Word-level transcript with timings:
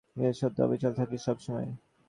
নিজের 0.15 0.35
সত্যে 0.41 0.61
অবিচল 0.63 0.91
থাকিস 0.95 1.21
সবসময়। 1.23 1.69